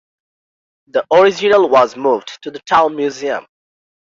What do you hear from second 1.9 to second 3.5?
moved to the town museum.